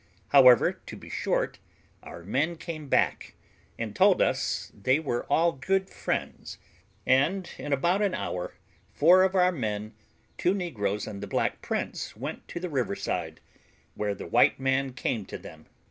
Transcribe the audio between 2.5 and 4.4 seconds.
came back, and told